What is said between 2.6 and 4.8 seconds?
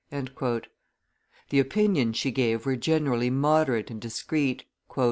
were generally moderate and discreet.